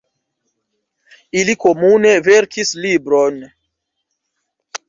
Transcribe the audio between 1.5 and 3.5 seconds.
komune verkis libron.